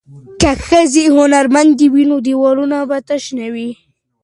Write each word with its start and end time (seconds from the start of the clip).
که 0.41 0.51
ښځې 0.67 1.03
هنرمندې 1.17 1.87
وي 1.93 2.03
نو 2.11 2.17
دیوالونه 2.25 2.77
به 2.89 2.97
تش 3.07 3.23
نه 3.37 3.47
وي. 3.53 3.69